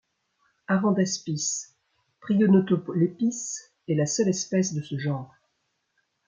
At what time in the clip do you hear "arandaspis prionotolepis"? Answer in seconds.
0.65-3.59